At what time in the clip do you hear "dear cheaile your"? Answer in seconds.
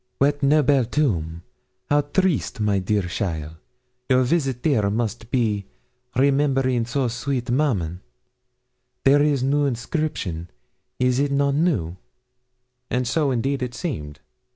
2.79-4.23